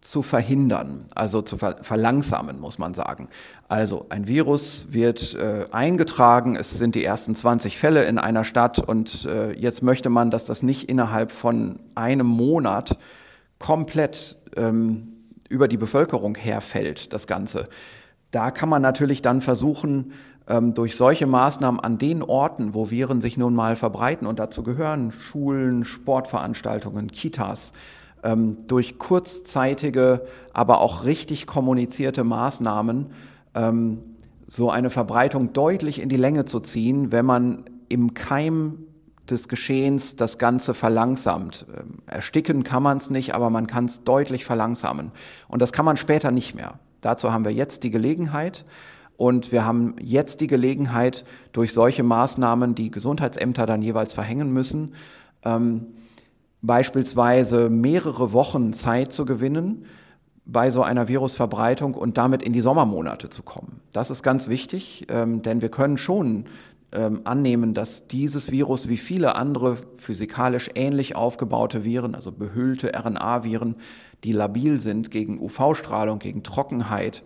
[0.00, 3.28] zu verhindern, also zu ver verlangsamen, muss man sagen.
[3.68, 8.78] Also ein Virus wird äh, eingetragen, es sind die ersten 20 Fälle in einer Stadt
[8.78, 12.98] und äh, jetzt möchte man, dass das nicht innerhalb von einem Monat
[13.58, 15.14] komplett ähm,
[15.48, 17.68] über die Bevölkerung herfällt, das Ganze.
[18.30, 20.12] Da kann man natürlich dann versuchen,
[20.46, 25.10] durch solche Maßnahmen an den Orten, wo Viren sich nun mal verbreiten, und dazu gehören
[25.10, 27.72] Schulen, Sportveranstaltungen, Kitas,
[28.22, 33.06] ähm, durch kurzzeitige, aber auch richtig kommunizierte Maßnahmen
[33.54, 33.98] ähm,
[34.46, 38.78] so eine Verbreitung deutlich in die Länge zu ziehen, wenn man im Keim
[39.28, 41.66] des Geschehens das Ganze verlangsamt.
[42.06, 45.12] Ersticken kann man es nicht, aber man kann es deutlich verlangsamen.
[45.48, 46.78] Und das kann man später nicht mehr.
[47.00, 48.64] Dazu haben wir jetzt die Gelegenheit.
[49.16, 54.94] Und wir haben jetzt die Gelegenheit, durch solche Maßnahmen, die Gesundheitsämter dann jeweils verhängen müssen,
[55.44, 55.86] ähm,
[56.62, 59.84] beispielsweise mehrere Wochen Zeit zu gewinnen
[60.46, 63.80] bei so einer Virusverbreitung und damit in die Sommermonate zu kommen.
[63.92, 66.46] Das ist ganz wichtig, ähm, denn wir können schon
[66.92, 73.76] ähm, annehmen, dass dieses Virus wie viele andere physikalisch ähnlich aufgebaute Viren, also behüllte RNA-Viren,
[74.22, 77.22] die labil sind gegen UV-Strahlung, gegen Trockenheit,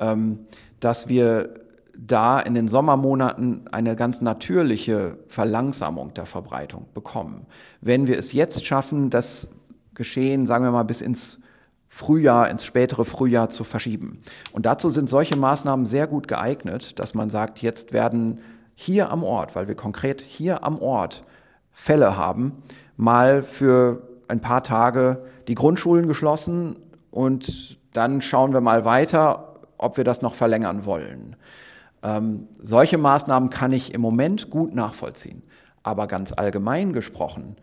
[0.00, 0.40] ähm,
[0.82, 1.54] dass wir
[1.96, 7.46] da in den Sommermonaten eine ganz natürliche Verlangsamung der Verbreitung bekommen.
[7.80, 9.48] Wenn wir es jetzt schaffen, das
[9.94, 11.38] Geschehen, sagen wir mal, bis ins
[11.86, 14.22] Frühjahr, ins spätere Frühjahr zu verschieben.
[14.52, 18.40] Und dazu sind solche Maßnahmen sehr gut geeignet, dass man sagt, jetzt werden
[18.74, 21.22] hier am Ort, weil wir konkret hier am Ort
[21.70, 22.62] Fälle haben,
[22.96, 26.76] mal für ein paar Tage die Grundschulen geschlossen
[27.10, 29.51] und dann schauen wir mal weiter,
[29.82, 31.36] ob wir das noch verlängern wollen.
[32.02, 35.42] Ähm, solche Maßnahmen kann ich im Moment gut nachvollziehen.
[35.82, 37.56] Aber ganz allgemein gesprochen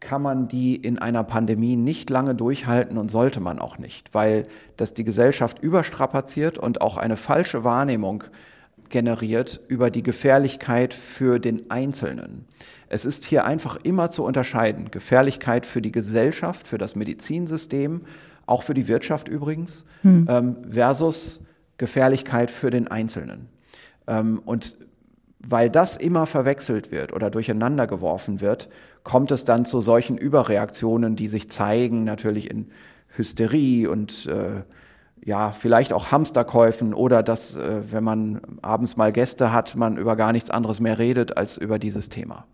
[0.00, 4.46] kann man die in einer Pandemie nicht lange durchhalten und sollte man auch nicht, weil
[4.76, 8.24] das die Gesellschaft überstrapaziert und auch eine falsche Wahrnehmung
[8.88, 12.44] generiert über die Gefährlichkeit für den Einzelnen.
[12.88, 14.90] Es ist hier einfach immer zu unterscheiden.
[14.90, 18.02] Gefährlichkeit für die Gesellschaft, für das Medizinsystem,
[18.46, 20.26] auch für die Wirtschaft übrigens, hm.
[20.30, 21.42] ähm, versus
[21.78, 23.48] Gefährlichkeit für den Einzelnen.
[24.06, 24.76] Ähm, und
[25.38, 28.68] weil das immer verwechselt wird oder durcheinander geworfen wird,
[29.04, 32.70] kommt es dann zu solchen Überreaktionen, die sich zeigen, natürlich in
[33.16, 34.62] Hysterie und äh,
[35.24, 40.16] ja, vielleicht auch Hamsterkäufen oder dass, äh, wenn man abends mal Gäste hat, man über
[40.16, 42.46] gar nichts anderes mehr redet als über dieses Thema.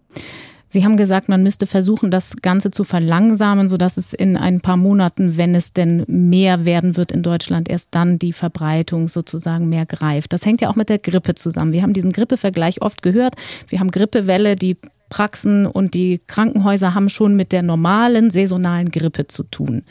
[0.72, 4.78] Sie haben gesagt, man müsste versuchen, das Ganze zu verlangsamen, sodass es in ein paar
[4.78, 9.85] Monaten, wenn es denn mehr werden wird in Deutschland, erst dann die Verbreitung sozusagen mehr
[9.85, 10.32] greift.
[10.32, 11.74] Das hängt ja auch mit der Grippe zusammen.
[11.74, 13.35] Wir haben diesen Grippevergleich oft gehört.
[13.68, 14.78] Wir haben Grippewelle, die
[15.11, 19.82] Praxen und die Krankenhäuser haben schon mit der normalen saisonalen Grippe zu tun.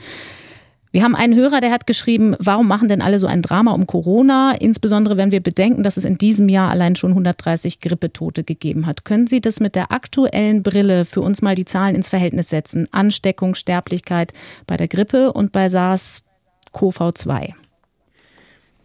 [0.93, 3.87] Wir haben einen Hörer, der hat geschrieben, warum machen denn alle so ein Drama um
[3.87, 8.85] Corona, insbesondere wenn wir bedenken, dass es in diesem Jahr allein schon 130 Grippetote gegeben
[8.85, 9.05] hat.
[9.05, 12.89] Können Sie das mit der aktuellen Brille für uns mal die Zahlen ins Verhältnis setzen?
[12.91, 14.33] Ansteckung, Sterblichkeit
[14.67, 17.53] bei der Grippe und bei SARS-CoV-2.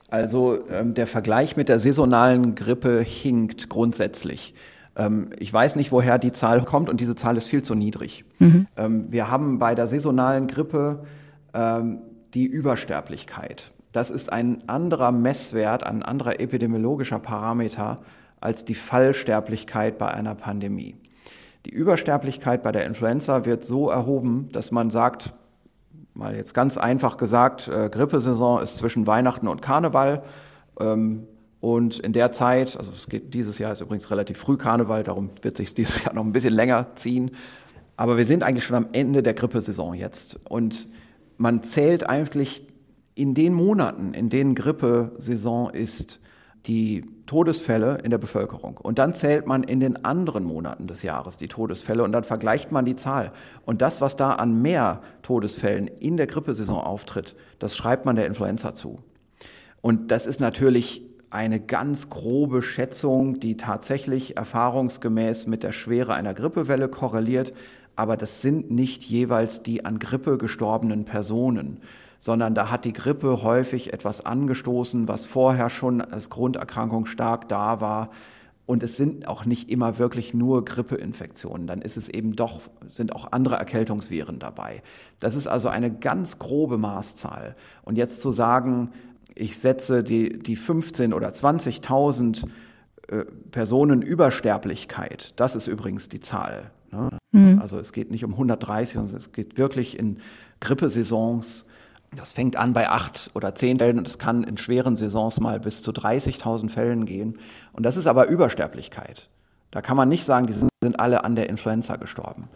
[0.08, 4.54] Also ähm, der Vergleich mit der saisonalen Grippe hinkt grundsätzlich.
[4.94, 8.24] Ähm, ich weiß nicht, woher die Zahl kommt und diese Zahl ist viel zu niedrig.
[8.38, 8.66] Mhm.
[8.76, 11.04] Ähm, wir haben bei der saisonalen Grippe
[12.34, 13.72] die Übersterblichkeit.
[13.92, 18.02] Das ist ein anderer Messwert, ein anderer epidemiologischer Parameter
[18.40, 20.96] als die Fallsterblichkeit bei einer Pandemie.
[21.64, 25.32] Die Übersterblichkeit bei der Influenza wird so erhoben, dass man sagt,
[26.14, 30.22] mal jetzt ganz einfach gesagt, äh, Grippesaison ist zwischen Weihnachten und Karneval.
[30.78, 31.26] Ähm,
[31.60, 35.30] und in der Zeit, also es geht dieses Jahr ist übrigens relativ früh Karneval, darum
[35.42, 37.32] wird sich dieses Jahr noch ein bisschen länger ziehen.
[37.96, 40.38] Aber wir sind eigentlich schon am Ende der Grippesaison jetzt.
[40.44, 40.86] Und
[41.36, 42.66] man zählt eigentlich
[43.14, 46.20] in den Monaten, in denen Grippesaison ist,
[46.66, 48.76] die Todesfälle in der Bevölkerung.
[48.76, 52.72] Und dann zählt man in den anderen Monaten des Jahres die Todesfälle und dann vergleicht
[52.72, 53.32] man die Zahl.
[53.64, 58.26] Und das, was da an mehr Todesfällen in der Grippesaison auftritt, das schreibt man der
[58.26, 58.98] Influenza zu.
[59.80, 66.34] Und das ist natürlich eine ganz grobe Schätzung, die tatsächlich erfahrungsgemäß mit der Schwere einer
[66.34, 67.52] Grippewelle korreliert
[67.96, 71.80] aber das sind nicht jeweils die an Grippe gestorbenen Personen,
[72.18, 77.80] sondern da hat die Grippe häufig etwas angestoßen, was vorher schon als Grunderkrankung stark da
[77.80, 78.10] war.
[78.66, 81.68] Und es sind auch nicht immer wirklich nur Grippeinfektionen.
[81.68, 84.82] Dann ist es eben doch, sind auch andere Erkältungsviren dabei.
[85.20, 87.54] Das ist also eine ganz grobe Maßzahl.
[87.84, 88.90] Und jetzt zu sagen,
[89.36, 92.48] ich setze die, die 15 oder 20.000
[93.08, 97.10] äh, Personen Übersterblichkeit, das ist übrigens die Zahl, Ne?
[97.32, 97.58] Mhm.
[97.60, 100.18] Also es geht nicht um 130, sondern es geht wirklich in
[100.60, 101.64] Grippesaisons.
[102.14, 105.60] Das fängt an bei acht oder zehn Fällen und es kann in schweren Saisons mal
[105.60, 107.38] bis zu 30.000 Fällen gehen.
[107.72, 109.28] Und das ist aber Übersterblichkeit.
[109.70, 112.48] Da kann man nicht sagen, die sind alle an der Influenza gestorben.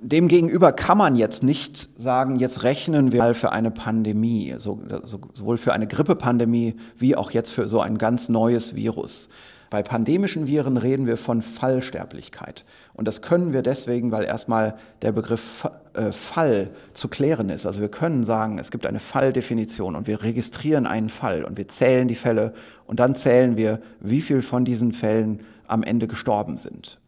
[0.00, 5.20] Demgegenüber kann man jetzt nicht sagen, jetzt rechnen wir mal für eine Pandemie, so, so,
[5.32, 9.28] sowohl für eine Grippepandemie wie auch jetzt für so ein ganz neues Virus.
[9.70, 12.64] Bei pandemischen Viren reden wir von Fallsterblichkeit.
[12.94, 17.66] Und das können wir deswegen, weil erstmal der Begriff äh, Fall zu klären ist.
[17.66, 21.68] Also wir können sagen, es gibt eine Falldefinition und wir registrieren einen Fall und wir
[21.68, 22.54] zählen die Fälle
[22.86, 26.98] und dann zählen wir, wie viel von diesen Fällen am Ende gestorben sind.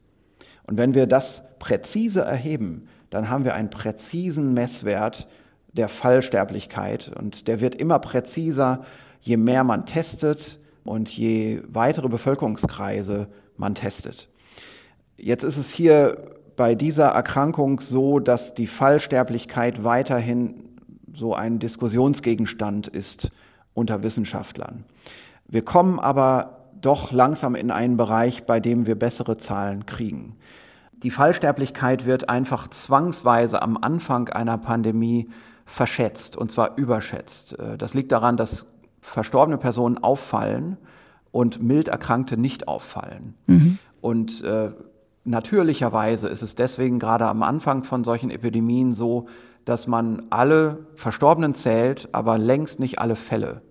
[0.64, 5.28] Und wenn wir das präzise erheben, dann haben wir einen präzisen Messwert
[5.72, 8.84] der Fallsterblichkeit und der wird immer präziser,
[9.20, 14.28] je mehr man testet, und je weitere Bevölkerungskreise man testet.
[15.16, 20.64] Jetzt ist es hier bei dieser Erkrankung so, dass die Fallsterblichkeit weiterhin
[21.14, 23.30] so ein Diskussionsgegenstand ist
[23.74, 24.84] unter Wissenschaftlern.
[25.46, 30.36] Wir kommen aber doch langsam in einen Bereich, bei dem wir bessere Zahlen kriegen.
[30.92, 35.28] Die Fallsterblichkeit wird einfach zwangsweise am Anfang einer Pandemie
[35.64, 37.56] verschätzt und zwar überschätzt.
[37.78, 38.66] Das liegt daran, dass
[39.00, 40.76] verstorbene Personen auffallen
[41.32, 43.34] und mild Erkrankte nicht auffallen.
[43.46, 43.78] Mhm.
[44.00, 44.70] Und äh,
[45.26, 49.26] natürlicherweise ist es deswegen gerade am Anfang von solchen Epidemien so,
[49.64, 53.62] dass man alle Verstorbenen zählt, aber längst nicht alle Fälle.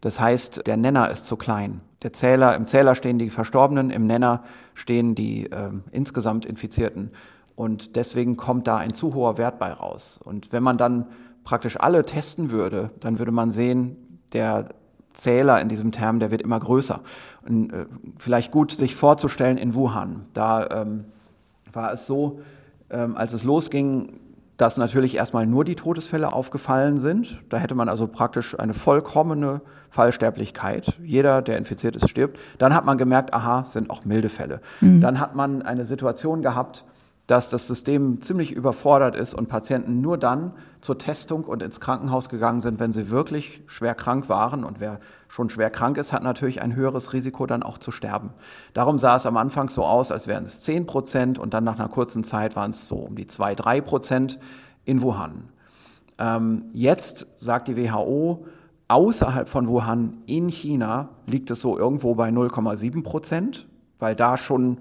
[0.00, 1.80] Das heißt, der Nenner ist zu klein.
[2.02, 4.42] Der Zähler, im Zähler stehen die Verstorbenen, im Nenner
[4.74, 7.10] stehen die äh, insgesamt Infizierten.
[7.54, 10.18] Und deswegen kommt da ein zu hoher Wert bei raus.
[10.24, 11.06] Und wenn man dann
[11.44, 14.70] praktisch alle testen würde, dann würde man sehen, der
[15.12, 17.00] Zähler in diesem Term, der wird immer größer.
[17.46, 17.86] Äh,
[18.18, 20.26] vielleicht gut sich vorzustellen in Wuhan.
[20.34, 21.04] Da ähm,
[21.72, 22.40] war es so,
[22.90, 24.20] ähm, als es losging,
[24.56, 27.40] dass natürlich erstmal nur die Todesfälle aufgefallen sind.
[27.48, 30.98] Da hätte man also praktisch eine vollkommene Fallsterblichkeit.
[31.02, 32.38] Jeder, der infiziert ist, stirbt.
[32.58, 34.60] Dann hat man gemerkt, aha, es sind auch milde Fälle.
[34.82, 35.00] Mhm.
[35.00, 36.84] Dann hat man eine Situation gehabt,
[37.30, 42.28] dass das System ziemlich überfordert ist und Patienten nur dann zur Testung und ins Krankenhaus
[42.28, 44.64] gegangen sind, wenn sie wirklich schwer krank waren.
[44.64, 48.30] Und wer schon schwer krank ist, hat natürlich ein höheres Risiko, dann auch zu sterben.
[48.72, 51.78] Darum sah es am Anfang so aus, als wären es 10 Prozent und dann nach
[51.78, 54.40] einer kurzen Zeit waren es so um die 2, 3 Prozent
[54.84, 55.50] in Wuhan.
[56.18, 58.44] Ähm, jetzt sagt die WHO,
[58.88, 63.68] außerhalb von Wuhan in China liegt es so irgendwo bei 0,7 Prozent,
[64.00, 64.78] weil da schon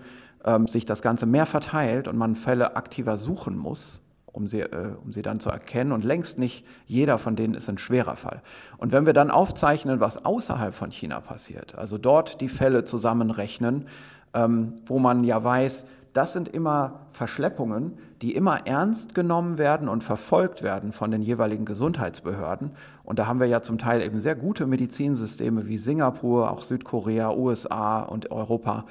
[0.49, 4.95] ähm, sich das Ganze mehr verteilt und man Fälle aktiver suchen muss, um sie, äh,
[5.03, 5.91] um sie dann zu erkennen.
[5.91, 8.41] Und längst nicht jeder von denen ist ein schwerer Fall.
[8.77, 13.85] Und wenn wir dann aufzeichnen, was außerhalb von China passiert, also dort die Fälle zusammenrechnen,
[14.33, 20.03] ähm, wo man ja weiß, das sind immer Verschleppungen, die immer ernst genommen werden und
[20.03, 22.71] verfolgt werden von den jeweiligen Gesundheitsbehörden.
[23.03, 27.31] Und da haben wir ja zum Teil eben sehr gute Medizinsysteme wie Singapur, auch Südkorea,
[27.31, 28.85] USA und Europa,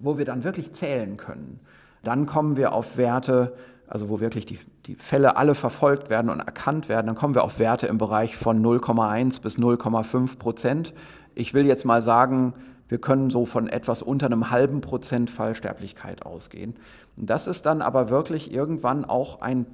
[0.00, 1.60] wo wir dann wirklich zählen können.
[2.02, 3.54] Dann kommen wir auf Werte,
[3.86, 7.44] also wo wirklich die, die Fälle alle verfolgt werden und erkannt werden, dann kommen wir
[7.44, 10.94] auf Werte im Bereich von 0,1 bis 0,5 Prozent.
[11.34, 12.54] Ich will jetzt mal sagen,
[12.88, 16.74] wir können so von etwas unter einem halben Prozent Fallsterblichkeit ausgehen.
[17.16, 19.66] Das ist dann aber wirklich irgendwann auch ein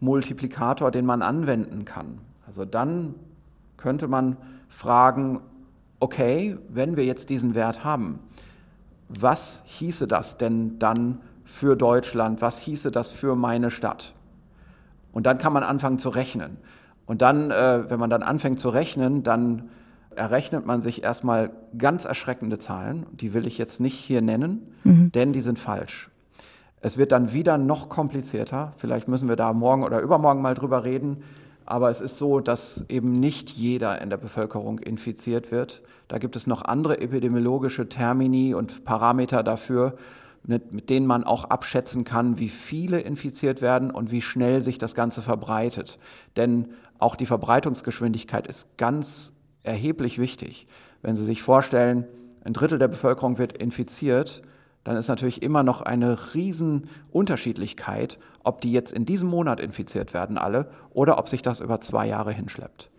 [0.00, 2.18] Multiplikator, den man anwenden kann.
[2.46, 3.14] Also dann
[3.76, 4.36] könnte man
[4.68, 5.40] fragen,
[6.00, 8.18] okay, wenn wir jetzt diesen Wert haben,
[9.20, 12.40] was hieße das denn dann für Deutschland?
[12.40, 14.14] Was hieße das für meine Stadt?
[15.12, 16.56] Und dann kann man anfangen zu rechnen.
[17.06, 19.70] Und dann, äh, wenn man dann anfängt zu rechnen, dann
[20.16, 23.06] errechnet man sich erstmal ganz erschreckende Zahlen.
[23.12, 25.12] Die will ich jetzt nicht hier nennen, mhm.
[25.12, 26.10] denn die sind falsch.
[26.80, 28.74] Es wird dann wieder noch komplizierter.
[28.76, 31.22] Vielleicht müssen wir da morgen oder übermorgen mal drüber reden.
[31.66, 35.82] Aber es ist so, dass eben nicht jeder in der Bevölkerung infiziert wird.
[36.08, 39.96] Da gibt es noch andere epidemiologische Termini und Parameter dafür,
[40.46, 44.78] mit, mit denen man auch abschätzen kann, wie viele infiziert werden und wie schnell sich
[44.78, 45.98] das Ganze verbreitet.
[46.36, 49.32] Denn auch die Verbreitungsgeschwindigkeit ist ganz
[49.62, 50.66] erheblich wichtig.
[51.02, 52.06] Wenn Sie sich vorstellen,
[52.44, 54.42] ein Drittel der Bevölkerung wird infiziert,
[54.84, 60.12] dann ist natürlich immer noch eine riesen Unterschiedlichkeit, ob die jetzt in diesem Monat infiziert
[60.12, 62.90] werden alle oder ob sich das über zwei Jahre hinschleppt.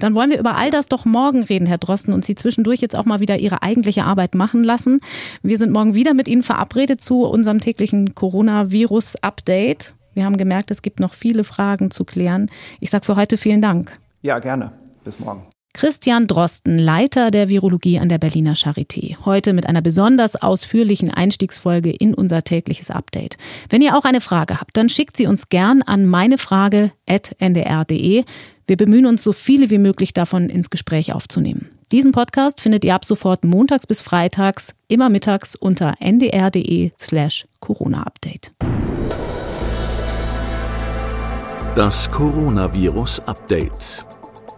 [0.00, 2.96] Dann wollen wir über all das doch morgen reden, Herr Drosten, und Sie zwischendurch jetzt
[2.96, 5.00] auch mal wieder Ihre eigentliche Arbeit machen lassen.
[5.42, 9.94] Wir sind morgen wieder mit Ihnen verabredet zu unserem täglichen Coronavirus-Update.
[10.14, 12.50] Wir haben gemerkt, es gibt noch viele Fragen zu klären.
[12.80, 13.98] Ich sage für heute vielen Dank.
[14.22, 14.72] Ja, gerne.
[15.04, 15.46] Bis morgen.
[15.72, 19.16] Christian Drosten, Leiter der Virologie an der Berliner Charité.
[19.24, 23.36] Heute mit einer besonders ausführlichen Einstiegsfolge in unser tägliches Update.
[23.68, 28.24] Wenn ihr auch eine Frage habt, dann schickt sie uns gern an meinefrage.ndr.de.
[28.66, 31.68] Wir bemühen uns, so viele wie möglich davon ins Gespräch aufzunehmen.
[31.92, 38.52] Diesen Podcast findet ihr ab sofort montags bis freitags, immer mittags unter ndr.de slash Corona-Update.
[41.74, 44.04] Das Coronavirus Update.